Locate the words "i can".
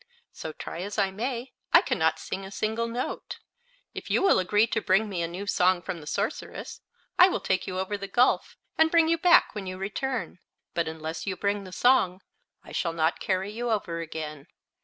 1.71-1.99